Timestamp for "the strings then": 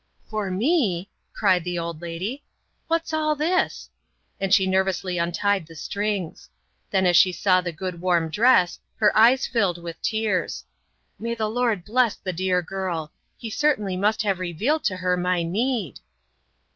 5.67-7.05